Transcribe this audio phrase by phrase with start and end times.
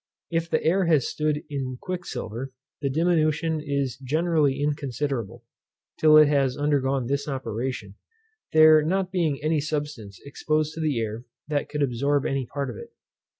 [0.31, 5.45] If the air has stood in quicksilver, the diminution is generally inconsiderable,
[5.99, 7.93] till it has undergone this operation,
[8.51, 12.77] there not being any substance exposed to the air that could absorb any part of
[12.77, 12.93] it.